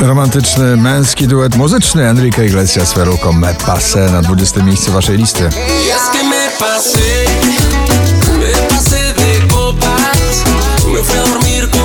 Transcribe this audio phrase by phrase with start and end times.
[0.00, 5.50] Romantyczny, męski duet muzyczny Enrique Iglesias Feruco Me Passe na 20 miejscu waszej listy.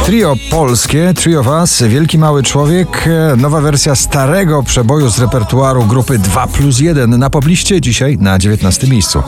[0.05, 6.47] Trio polskie, Trio Was, Wielki Mały Człowiek, nowa wersja starego przeboju z repertuaru grupy 2
[6.47, 9.23] plus 1 na pobliście dzisiaj na 19 miejscu.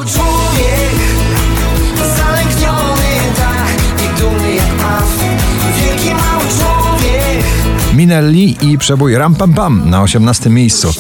[7.94, 10.94] Minelli i przebój Ram Pam Pam na 18 miejscu.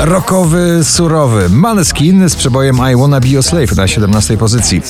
[0.00, 4.82] Rockowy, surowy Maneskin z przebojem I Wanna Be Your Slave na 17 pozycji.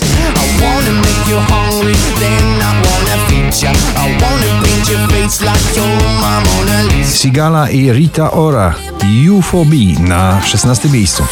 [7.15, 8.75] Sigala i Rita Ora
[9.65, 11.23] Me na 16 miejscu.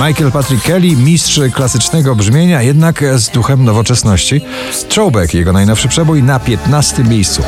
[0.00, 4.40] Michael Patrick Kelly, mistrz klasycznego brzmienia, jednak z duchem nowoczesności.
[4.88, 7.42] Throwback, jego najnowszy przebój na 15 miejscu.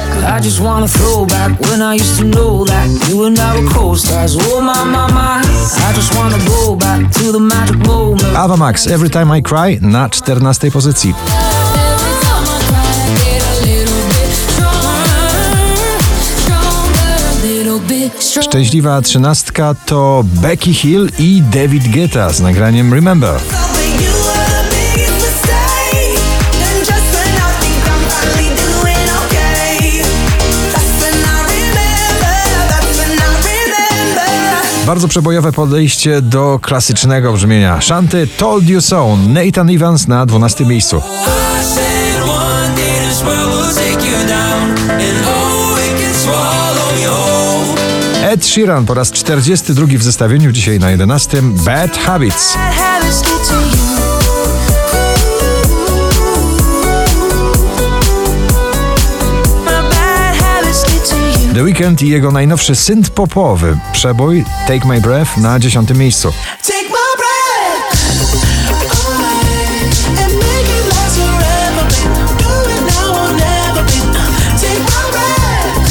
[8.37, 11.15] Ava Max, Every Time I Cry na 14 pozycji.
[18.43, 23.41] Szczęśliwa trzynastka to Becky Hill i David Guetta z nagraniem Remember.
[34.87, 37.81] Bardzo przebojowe podejście do klasycznego brzmienia.
[37.81, 41.03] Shanty Told You So, Nathan Evans na 12 miejscu.
[48.27, 51.43] Ed Sheeran po raz 42 w zestawieniu, dzisiaj na 11.
[51.43, 52.57] Bad Habits.
[61.55, 66.33] The Weeknd i jego najnowszy synth popowy przebój Take My Breath na 10 miejscu.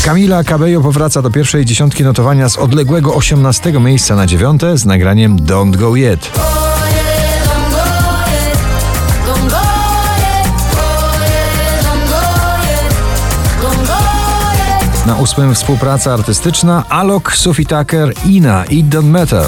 [0.06, 5.38] Camila Cabello powraca do pierwszej dziesiątki notowania z odległego 18 miejsca na 9 z nagraniem
[5.38, 6.32] Don't Go Yet.
[15.06, 19.46] Na ósmym współpraca artystyczna Alok, Sophie Tucker, Ina i Don't Matter.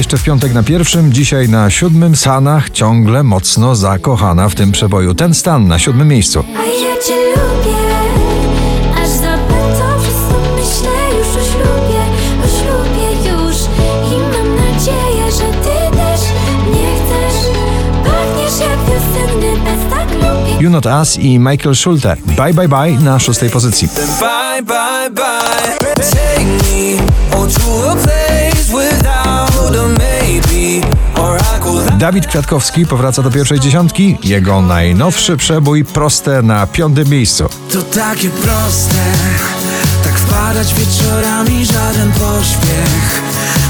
[0.00, 5.14] Jeszcze w piątek na pierwszym, dzisiaj na siódmym Sanach ciągle mocno zakochana w tym przeboju.
[5.14, 6.44] Ten stan na siódmym miejscu.
[6.58, 7.79] A ja cię lubię,
[20.80, 22.16] Not Us i Michael Schulte.
[22.36, 23.88] Bye Bye Bye na szóstej pozycji.
[24.20, 25.26] Bye, bye, bye.
[31.98, 34.18] Dawid Kwiatkowski powraca do pierwszej dziesiątki.
[34.24, 37.48] Jego najnowszy przebój proste na piątym miejscu.
[37.72, 38.94] To takie proste,
[40.04, 43.22] tak wpadać wieczorami, żaden pośpiech.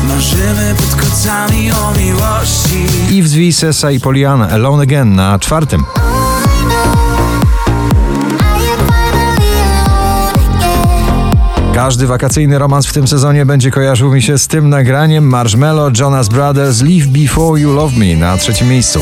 [0.08, 2.86] Marzymy pod kocami o miłości.
[3.18, 5.84] Yves V, Sessa i Poliana Alone Again na czwartym.
[11.80, 16.28] Każdy wakacyjny romans w tym sezonie będzie kojarzył mi się z tym nagraniem Marshmello, Jonas
[16.28, 19.00] Brothers, Leave Before You Love Me na trzecim miejscu.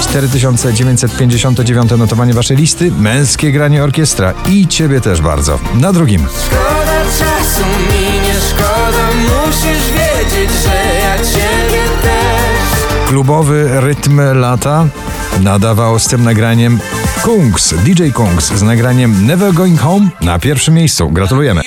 [0.00, 5.58] 4959 notowanie waszej listy, męskie granie orkiestra i ciebie też bardzo.
[5.74, 6.26] Na drugim.
[6.46, 9.08] Szkoda czasu mi nie szkoda,
[9.46, 10.81] musisz wiedzieć, że.
[13.12, 14.86] Klubowy rytm lata
[15.40, 16.78] nadawał z tym nagraniem
[17.22, 21.10] Kungs, DJ Kungs z nagraniem Never Going Home na pierwszym miejscu.
[21.10, 21.60] Gratulujemy.